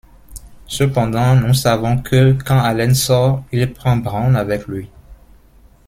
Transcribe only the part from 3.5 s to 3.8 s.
il